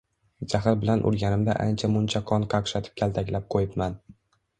[0.51, 4.01] Jahl bilan urganimda ancha muncha qon qaqshatib kaltaklab qoʻyibman